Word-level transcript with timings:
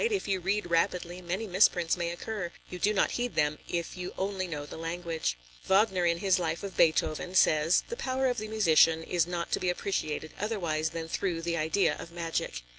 "If 0.03 0.27
you 0.27 0.39
read 0.39 0.71
rapidly, 0.71 1.21
many 1.21 1.45
misprints 1.45 1.95
may 1.95 2.09
occur; 2.09 2.51
you 2.71 2.79
do 2.79 2.91
not 2.91 3.11
heed 3.11 3.35
them, 3.35 3.59
if 3.69 3.95
you 3.95 4.15
only 4.17 4.47
know 4.47 4.65
the 4.65 4.75
language." 4.75 5.37
Wagner 5.67 6.07
in 6.07 6.17
his 6.17 6.39
life 6.39 6.63
of 6.63 6.75
Beethoven 6.75 7.35
says: 7.35 7.83
"The 7.87 7.95
power 7.95 8.25
of 8.27 8.39
the 8.39 8.47
musician 8.47 9.03
is 9.03 9.27
not 9.27 9.51
to 9.51 9.59
be 9.59 9.69
appreciated 9.69 10.33
otherwise 10.39 10.89
than 10.89 11.07
through 11.07 11.43
the 11.43 11.55
idea 11.55 11.95
of 11.99 12.11
magic." 12.11 12.63